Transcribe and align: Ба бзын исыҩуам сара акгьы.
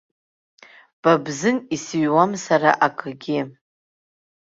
Ба 1.01 1.11
бзын 1.23 1.57
исыҩуам 1.75 2.31
сара 2.45 2.71
акгьы. 2.85 3.39